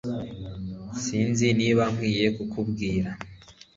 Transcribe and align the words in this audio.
Sinzi 1.03 1.47
niba 1.59 1.83
nkwiye 1.93 2.27
kukubwira 2.35 3.09